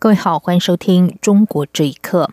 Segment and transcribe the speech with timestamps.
[0.00, 2.30] 各位好，欢迎收听《中国这一刻》。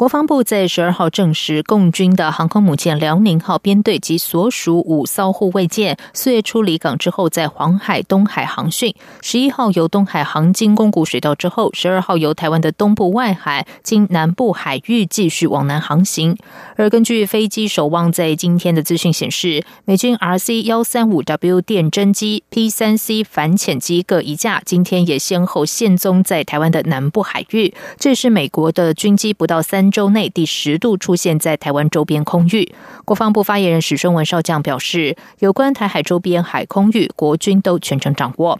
[0.00, 8.94] 国防部在十二号证实，共军的航空母舰辽宁号编队及所属五艘护卫舰四月初离港之后，在黄海、东海航训。
[9.20, 16.34] 十一号由东海航经宫古水道之后，十二号由台湾的东部外海经南部海域继续往南航行。
[16.76, 27.74] 而根据飞机守望在今天的资讯显示，美军 RC 幺三五 W 电侦机、P 三 C 反潜机各一架，今天也先后现踪在台湾的南部海域。
[27.98, 29.89] 这是美国的军机不到三。
[29.90, 32.72] 周内第十度出现在台湾周边空域，
[33.04, 38.58] 国防部发言人史顺文少将表示，有关台海周边海空域，国军都全程掌握。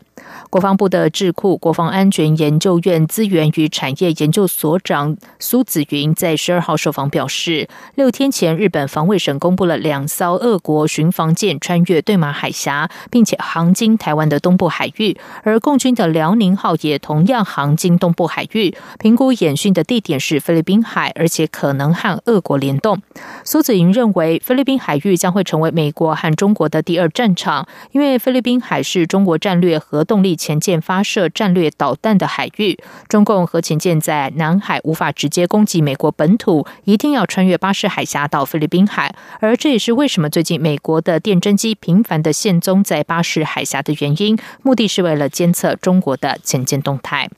[0.51, 21.11] 国防部的智库国防安全研究院资源与产业研究所长苏子云在十二号受访表示，六天前日本防卫省公布了两艘俄国巡防舰穿越对马海峡，并且航经台湾的东部海域，而共军的辽宁号也同样航经东部海域，评估演训的地点是菲律宾海。
[21.21, 23.03] 而且可能和俄国联动。
[23.45, 32.79] 苏子莹认为，菲律宾海域将会成为美国和中国的第二战场，因为菲律宾海是中国战略核动力潜舰发射战略导弹的海域。
[33.07, 39.15] 中共核潜舰在南海无法直接攻击美国本土，一定要穿越巴士海峡到菲律宾海。
[39.41, 47.29] 而这也是为什么最近美国的电侦机频繁的现踪在巴士海峡的原因，目的是为了监测中国的潜舰动态。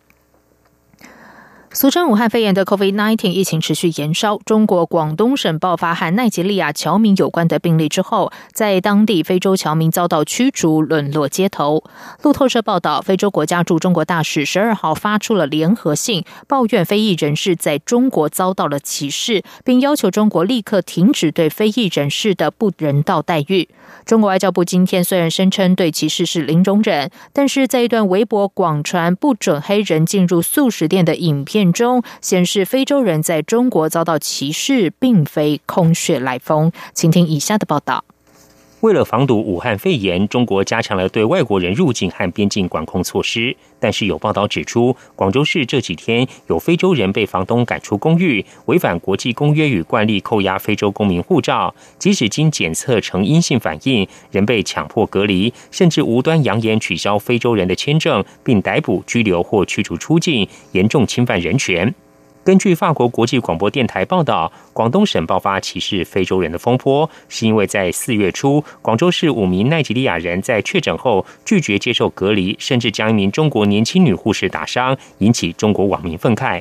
[1.74, 4.38] 俗称武汉肺炎的 COVID-19 疫情持续延烧。
[4.44, 11.82] 中国广东省爆发和奈及利亚侨民有关的病例之后，在当地非洲侨民遭到驱逐，沦落街头。
[12.20, 23.66] 路透社报道，非洲国家驻中国大使十二号发出了联合信，抱怨非裔人士在中国遭到了歧视，并要求中国立刻停止对非裔人士的不人道待遇。
[24.04, 31.61] 中国外交部今天虽然声称对歧视是零容忍，但是在一段微博广传不准黑人进入素食店的影片。
[31.70, 36.72] 中显示，非洲人在中国遭到歧视，并非空穴来风。
[36.94, 38.02] 请听以下的报道。
[38.82, 43.56] 为了防堵武汉肺炎，中国加强了对外国人入境和边境管控措施。
[43.78, 61.94] 但是有报道指出，广州市这几天有非洲人被房东赶出公寓，违反国际公约与惯例，扣押非洲公民护照，即使经检测呈阴性反应，仍被强迫隔离，甚至无端扬言取消非洲人的签证，并逮捕、拘留或驱逐出境，严重侵犯人权。
[62.44, 76.60] 根据法国国际广播电台报道，广东省爆发歧视非洲人的风波，是因为在四月初，广州市五名奈及利亚人在确诊后拒绝接受隔离，甚至将一名中国年轻女护士打伤，引起中国网民愤慨。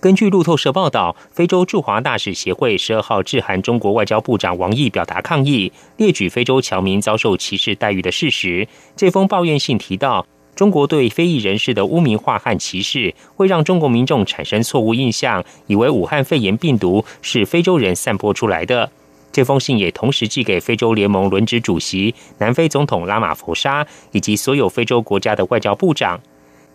[0.00, 8.66] 根据路透社报道，非洲驻华大使协会十二号致函中国外交部长王毅，表达抗议，列举非洲侨民遭受歧视待遇的事实。
[8.96, 10.24] 这封抱怨信提到。
[10.58, 18.90] 中国对非裔人士的污名化和歧视，会让中国民众产生错误印象，以为武汉肺炎病毒是非洲人散播出来的。
[19.30, 26.18] 这封信也同时寄给非洲联盟轮值主席南非总统拉马佛沙以及所有非洲国家的外交部长。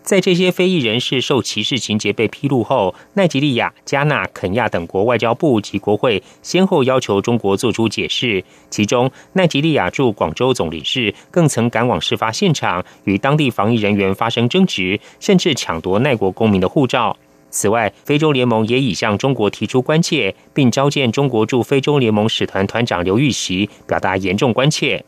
[0.04, 8.44] 在这些非裔人士受歧视情节被披露后，奈及利亚、加纳、肯亚等国外交部及国会先后要求中国做出解释。
[8.68, 17.16] 其中，奈及利亚驻广州总领事更曾赶往事发现场，与当地防疫人员发生争执，甚至抢夺奈国公民的护照。
[17.48, 25.02] 此外，非洲联盟也已向中国提出关切，并召见中国驻非洲联盟使团团长刘玉玺，表达严重关切。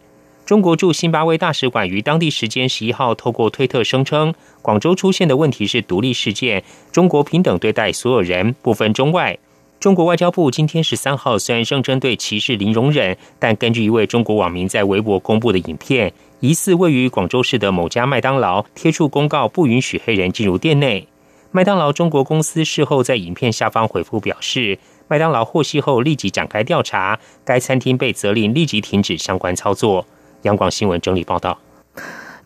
[0.46, 6.62] 中国驻新巴威大使馆于当地时间十一号透过推特声称，广州出现的问题是独立事件，
[6.92, 9.36] 中国平等对待所有人，不分中外。
[9.80, 21.08] 中国外交部今天十三号虽然声称对歧视零容忍，但根据一位中国网民在微博公布的影片，疑似位于广州市的某家麦当劳贴出公告，不允许黑人进入店内。
[21.50, 24.78] 麦当劳中国公司事后在影片下方回复表示，
[25.08, 30.06] 麦当劳获悉后立即展开调查，该餐厅被责令立即停止相关操作。
[30.46, 31.58] 央广新闻整理报道。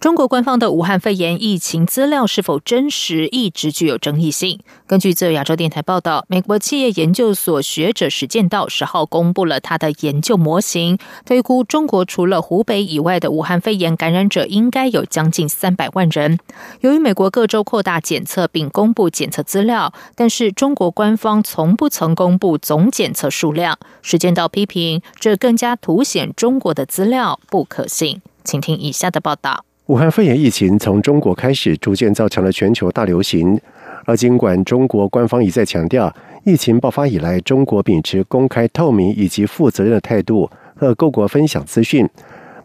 [0.01, 4.59] 中国官方的武汉肺炎疫情资料是否真实，一直具有争议性。
[4.87, 16.39] 根据自由亚洲电台报道，美国企业研究所学者实践道十号公布了他的研究模型，推估中国除了湖北以外的武汉肺炎感染者应该有将近三百万人。
[16.81, 28.23] 由于美国各州扩大检测并公布检测资料，但是中国官方从不曾公布总检测数量，实践道批评这更加凸显中国的资料不可信。
[28.43, 29.67] 请听以下的报道。
[29.91, 33.61] 武汉肺炎疫情从中国开始，逐渐造成了全球大流行。
[34.05, 36.15] 而尽管中国官方一再强调，
[36.45, 42.09] 疫情爆发以来，中国秉持公开、透明以及负责任的态度和各国分享资讯。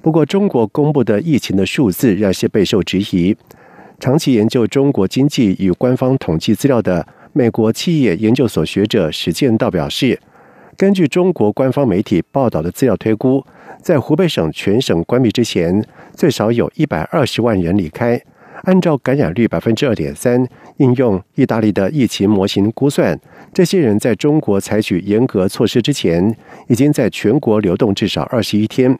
[0.03, 3.35] 不过，中国公布的疫情的数字仍是备受质疑。
[3.99, 10.19] 长期研究中国经济与官方统计资料的美国企业研究所学者史建道表示，
[10.77, 13.43] 根据中国官方媒体报道的资料推估。
[13.81, 15.85] 在湖北省全省关闭之前，
[16.15, 18.21] 最少有一百二十万人离开。
[18.63, 23.19] 按照感染率百分之二点三，应用意大利的疫情模型估算，
[23.53, 26.35] 这些人在中国采取严格措施之前，
[26.67, 28.97] 已经在全国流动至少二十一天，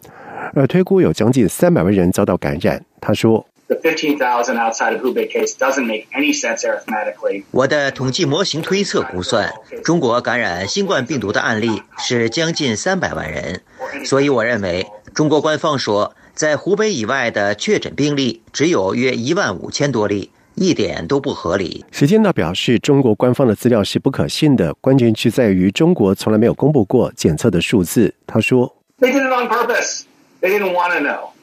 [0.53, 2.83] 而推估有将近三百万人遭到感染。
[3.01, 3.47] 他说。
[3.67, 7.45] The outside of Hubei case doesn't make any sense arithmetically.
[7.49, 9.51] 我的统计模型推测估算，
[9.83, 13.61] 中国感染新冠病毒的案例是将近三百万人，
[14.05, 21.83] 所以我认为中国官方说在湖北以外的确诊病例只有约一万五千多例，一点都不合理。
[21.91, 28.13] 时间呢表示，中国官方的资料是不可信的，关键是在于中国从来没有公布过检测的数字。
[28.27, 30.01] 他说：“They did it on purpose.
[30.41, 31.34] They didn't want to know.”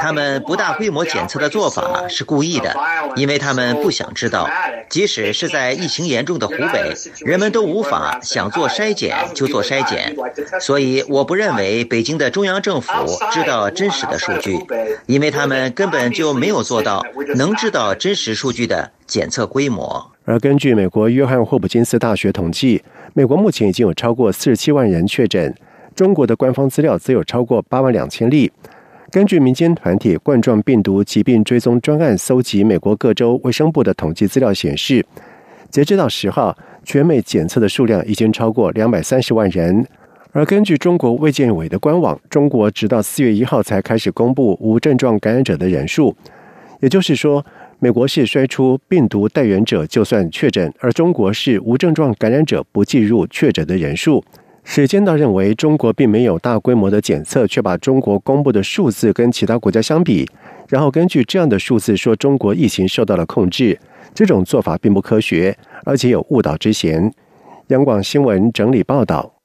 [0.00, 2.74] 他们不大规模检测的做法是故意的，
[3.16, 4.48] 因为他们不想知道，
[4.88, 10.14] 即使是在疫情严重的湖北，人们都无法想做筛检就做筛检。
[10.60, 12.90] 所以，我不认为北京的中央政府
[13.32, 14.58] 知道真实的数据，
[15.06, 17.04] 因为他们根本就没有做到
[17.34, 20.12] 能知道真实数据的检测规模。
[20.24, 22.82] 而根据美国约翰霍普金斯大学统计，
[23.14, 25.54] 美国目前已经有超过四十七万人确诊，
[25.94, 28.52] 中国的官方资料则有超过八万两千例。
[29.10, 35.02] 根据民间团体冠状病毒疾病追踪专案搜集美国各州卫生部的统计资料显示，
[35.70, 39.86] 截止到十号，全美检测的数量已经超过两百三十万人。
[40.32, 46.14] 而根据中国卫健委的官网，中国直到四月一号才开始公布无症状感染者的人数。
[46.80, 47.44] 也就是说，
[47.78, 54.22] 美国是筛出病毒带源者就算确诊，而中国是无症状感染者不计入确诊的人数。
[54.70, 60.28] 史坚道认为，中国并没有大规模的检测，却把中国公布的数字跟其他国家相比，
[60.68, 63.80] 然后根据这样的数字说中国疫情受到了控制。
[64.14, 67.10] 这种做法并不科学，而且有误导之嫌。
[67.68, 69.36] 央广新闻整理报道。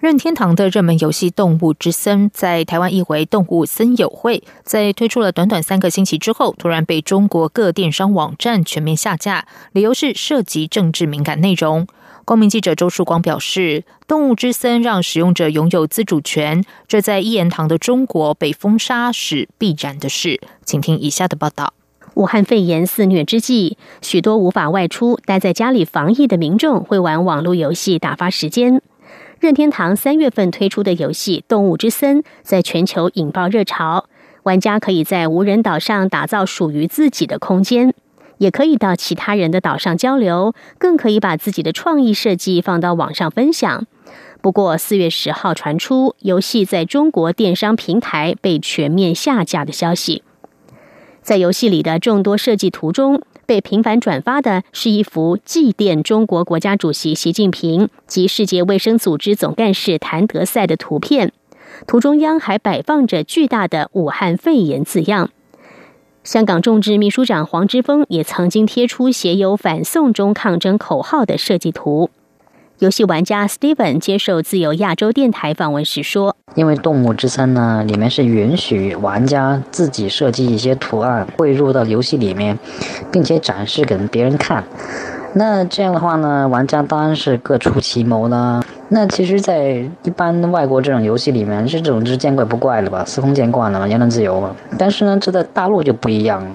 [0.00, 11.86] 任天堂的热门游戏《动物之森》在台湾译为《动物森友会》，在推出了短短三个星期之后，突然被中国各电商网站全面下架，理由是涉及政治敏感内容。
[12.26, 20.40] 公民记者周树光表示，《动物之森》让使用者拥有自主权，这在一言堂的中国被封杀是必然的事。
[20.64, 21.72] 请听以下的报道：
[22.14, 28.82] 武汉肺炎肆虐之际，许多无法外出、待在家里防疫的民众会玩网络游戏打发时间。
[29.38, 34.06] 任天堂三月份推出的游戏《动物之森》在全球引爆热潮，
[34.42, 37.94] 玩家可以在无人岛上打造属于自己的空间。
[38.38, 43.86] 也可以到其他人的岛上交流，更可以把自己的创意设计放到网上分享。
[44.40, 50.22] 不过，四月十号传出游戏在中国电商平台被全面下架的消息。
[51.22, 61.32] 在游戏里的众多设计图中，被频繁转发的是一幅祭奠中国国家主席习近平及世界卫生组织总干事谭德赛的图片，
[61.88, 65.30] 图中央还摆放着巨大的“武汉肺炎”字样。
[66.26, 72.10] 香港众志秘书长黄之锋也曾经贴出写有“反送中抗争”口号的设计图。
[72.80, 82.58] 游戏玩家 Steven 接受自由亚洲电台访问时说：“因为《动物之森》呢，里面是允许玩家自己设计一些图案汇入到游戏里面，
[83.12, 84.64] 并且展示给别人看。
[85.34, 93.04] 那这样的话呢，玩家当然是各出奇谋了。”那其实，在一般外国这种游戏里面，是这种是见怪不怪了吧？
[93.04, 94.54] 司空见惯了嘛，言论自由嘛。
[94.78, 96.46] 但是呢，这在大陆就不一样。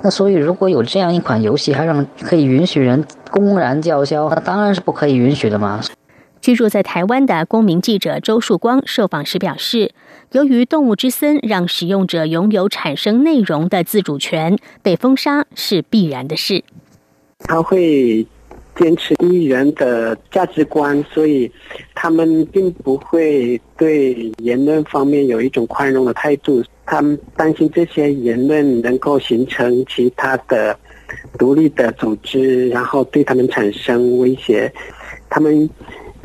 [0.00, 5.80] 那所以，如果有这样一款游戏，还让可以允许人公然叫嚣，那当然是不可以允许的嘛。
[6.40, 9.92] 居住在台湾的公民记者周树光受访时表示，
[10.32, 16.64] 由于《动物之森》让使用者拥有产生内容的自主权，被封杀是必然的事。
[17.40, 18.26] 他会。
[18.76, 21.50] 坚持一人的价值观，所以
[21.94, 26.62] 他们并不会对言论方面有一种宽容的态度。
[26.86, 30.78] 他们担心这些言论能够形成其他的
[31.38, 34.70] 独立的组织，然后对他们产生威胁。
[35.30, 35.68] 他们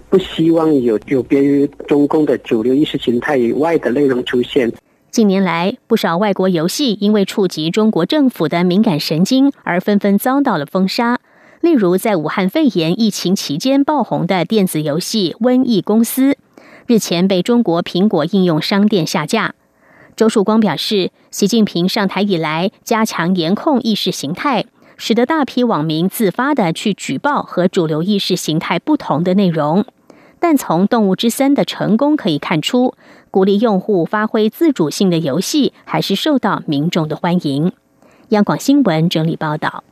[0.09, 4.71] 不希望有有别于中共的主流意识形态以外的内容出现。
[5.11, 11.19] 近年来，不少外国游戏因为触及中国政府的敏感神经，而纷纷遭到了封杀。
[11.61, 16.31] 例如，在武汉肺炎疫情期间爆红的电子游戏《瘟疫公司》，
[16.87, 19.55] 日前被中国苹果应用商店下架。
[20.15, 24.65] 周曙光表示，习近平上台以来，加强严控意识形态，
[24.97, 29.85] 使得大批网民自发的去举报和主流意识形态不同的内容。
[30.39, 32.93] 但从《动物之森》的成功可以看出。
[33.31, 37.73] 鼓励用户发挥自主性的游戏，还是受到民众的欢迎。
[38.29, 39.83] 央广新闻整理报道：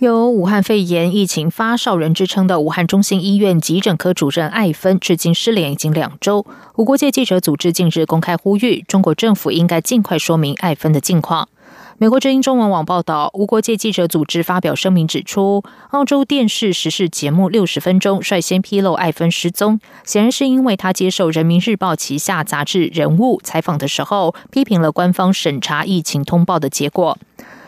[0.00, 6.44] 有武汉肺炎疫情发烧人之称的武汉中心医院急诊科主任艾芬，至今失联已经两周。
[6.74, 11.48] 无国界记者组织近日公开呼吁，中国政府应该尽快说明艾芬的近况。
[11.96, 27.16] 美国之音中文网报道，无国界记者组织发表声明指出，澳洲电视时事节目《六十分钟》率先披露艾芬失踪，显然是因为他接受《人民日报》旗下杂志《人物》采访的时候，批评了官方审查疫情通报的结果。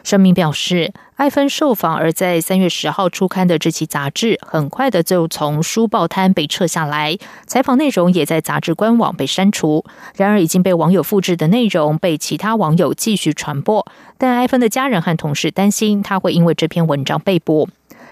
[0.07, 9.85] 声明表示，艾芬受访而在三月十号出刊的这期杂志，很快的就从书报摊被撤下来，采访内容也在杂志官网被删除。
[10.15, 13.85] 然而，已经被网友复制的内容被其他网友继续传播，
[14.17, 17.69] 但艾芬的家人和同事担心他会因为这篇文章被捕。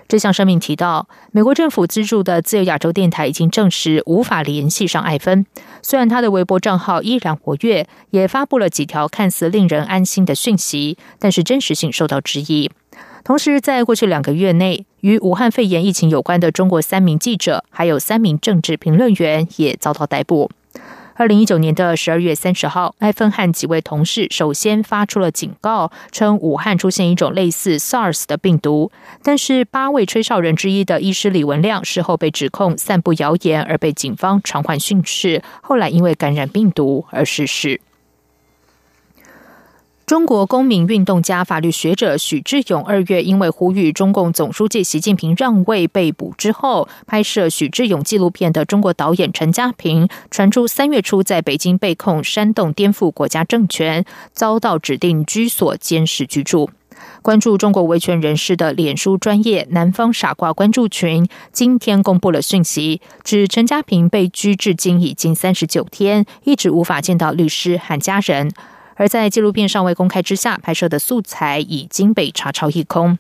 [0.06, 5.46] 这项声明提到，美国政府资助的自由亚洲电台已经证实无法联系上艾芬。
[5.82, 12.70] 虽然他的微博账号依然活跃，也发布了几条看似令人安心的讯息，但是真实性受到质疑。
[13.25, 20.50] 同时，在过去两个月内，与武汉肺炎疫情有关的中国三名记者，还有三名政治评论员也遭到逮捕。
[21.16, 28.90] 二零一九年的十二月三十号，艾芬和几位同事首先发出了警告，称武汉出现一种类似 SARS 的病毒。
[29.23, 37.80] 但是八位吹哨人之一的医师李文亮事后被指控散布谣言，而被警方传唤训斥，后来因为感染病毒而逝世。
[40.06, 56.68] 中国公民运动家、法律学者许志勇二月因为呼吁中共总书记习近平让位被捕之后，拍摄许志勇纪录片的中国导演陈家平传出三月初在北京被控煽动颠覆国家政权，遭到指定居所监视居住。
[57.23, 68.52] 关注中国维权人士的脸书专业“南方傻瓜”关注群今天公布了讯息，指陈家平被拘至今已经三十九天，一直无法见到律师和家人。
[68.96, 73.18] 而在纪录片尚未公开之下，拍摄的素材已经被查抄一空。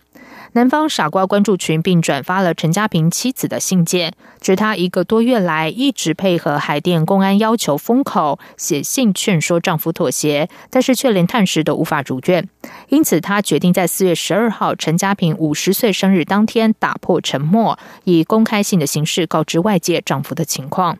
[0.52, 12.48] 南方傻瓜关注群并转发了陈家平妻子的信件，指他一个多月来一直配合海淀公安要求封口，写信劝说丈夫妥协，但是却连探视都无法如愿。
[12.88, 20.98] 因此，他决定在四月十二号陈家平五十岁生日当天打破沉默，以公开信的形式告知外界丈夫的情况。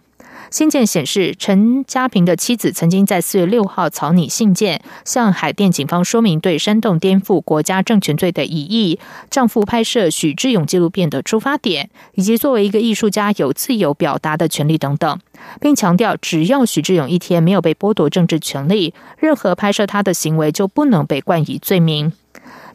[0.54, 15.18] 信件显示，陈家平的妻子曾经在四月六号草拟信件，向海淀警方说明对煽动颠覆国家政权罪的疑义，丈夫拍摄许志勇纪录片的出发点，以及作为一个艺术家有自由表达的权利等等，
[15.60, 22.12] 并强调，只要许志勇一天没有被剥夺政治权利，任何拍摄他的行为就不能被冠以罪名。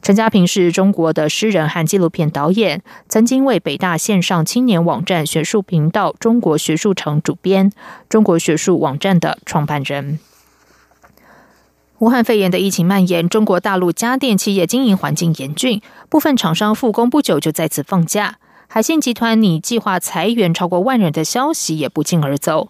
[0.01, 7.71] 陈家平是中国的诗人和纪录片导演，曾经为北大线上青年网站学术频道“中国学术城”主编，
[8.07, 10.19] 中国学术网站的创办人。
[11.97, 18.37] 武汉肺炎的疫情蔓延，中国大陆家电企业经营环境严峻，部分厂商复工不久就再次放假。
[18.67, 22.69] 海信集团拟计划裁员超过万人的消息也不胫而走。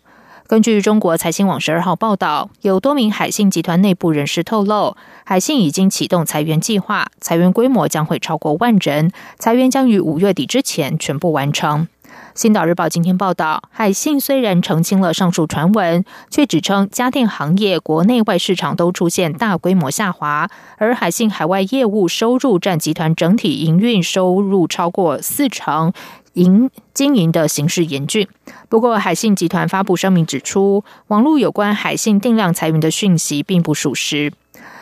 [0.50, 11.88] 根据中国财新网十二号报道，有多名海信集团内部人士透露，海信已经启动裁员计划，裁员规模将会超过万人，裁员将于五月底之前全部完成。
[12.34, 25.94] 星岛日报今天报道，海信虽然澄清了上述传闻，却指称家电行业国内外市场都出现大规模下滑，而海信海外业务收入占集团整体营运收入超过四成。
[26.40, 28.28] 营经营的形势严峻。
[28.70, 34.32] 不过，海信集团发布声明指出，网络有关海信定量裁员的讯息并不属实。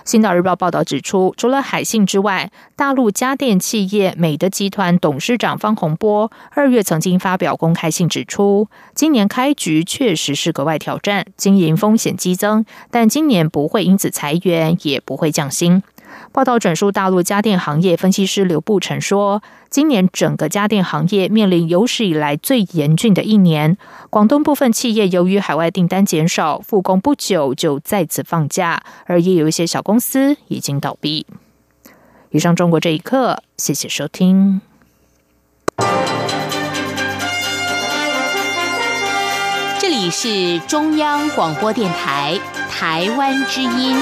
[0.06, 15.84] 新岛日报报道指出，除了海信之外，大陆家电企业美的集团董事长方洪波二月曾经发表公开信指出，今年开局确实是格外挑战，经营风险激增，但今年不会因此裁员，也不会降薪。
[16.32, 23.78] 报道转述大陆家电行业分析师刘步成说，今年整个家电行业面临有史以来最严峻的一年。
[24.10, 31.26] 广东部分企业由于海外订单减少，复工不久就再次放假，而也有一些小公司已经倒闭。
[32.32, 34.62] 以上中国这一刻，谢谢收听。
[39.80, 42.38] 这里是中央广播电台
[42.70, 43.96] 台湾之音。